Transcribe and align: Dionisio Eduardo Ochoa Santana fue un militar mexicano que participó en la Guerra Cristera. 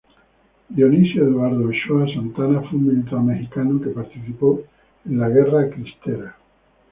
Dionisio 0.67 1.27
Eduardo 1.27 1.67
Ochoa 1.69 2.07
Santana 2.07 2.61
fue 2.61 2.79
un 2.79 2.87
militar 2.87 3.19
mexicano 3.21 3.79
que 3.79 3.91
participó 3.91 4.63
en 5.05 5.19
la 5.19 5.29
Guerra 5.29 5.69
Cristera. 5.69 6.35